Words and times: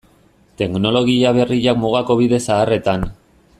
Teknologia 0.61 1.35
berriak 1.39 1.79
mugako 1.83 2.19
bide 2.23 2.43
zaharretan. 2.49 3.09